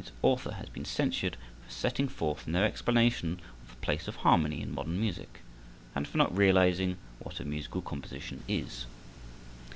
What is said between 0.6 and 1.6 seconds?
been censured